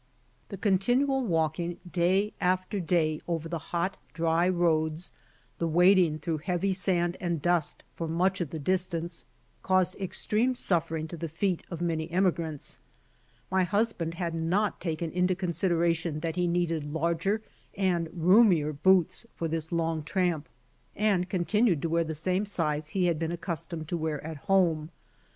[0.49, 5.13] The continual walking day after day over the hot, dry roads,
[5.59, 9.25] the wading through heavy sand and dust for much of the distance,
[9.61, 12.79] caused extreme suffer ing to the feet of many emigrants.
[13.51, 17.43] My husband had not taken into consideration that he needed larger
[17.77, 20.49] and roomier boots for this long tramp
[20.95, 24.89] and continued to wear the same size he had been accustomed to wear at home.